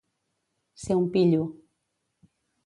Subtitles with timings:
[0.83, 1.43] Ser un pillo.